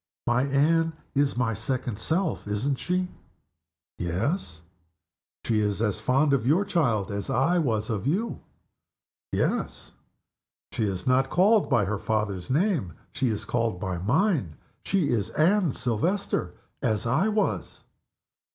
[0.25, 3.07] "My Anne is my second self isn't she?"
[3.99, 4.63] "Yes."
[5.45, 8.39] "She is as fond of your child as I was of you?"
[9.31, 9.91] "Yes."
[10.71, 14.55] "She is not called by her father's name she is called by mine.
[14.83, 17.83] She is Anne Silvester as I was.